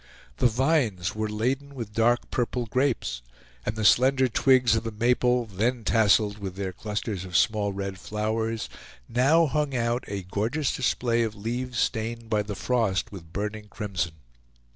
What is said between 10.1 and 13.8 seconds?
gorgeous display of leaves stained by the frost with burning